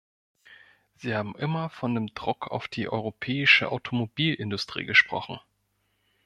Sie 0.95 1.13
haben 1.13 1.37
immer 1.37 1.69
von 1.69 1.93
dem 1.93 2.07
Druck 2.15 2.47
auf 2.47 2.67
die 2.67 2.89
europäische 2.89 3.71
Automobilindustrie 3.71 4.85
gesprochen. 4.87 5.39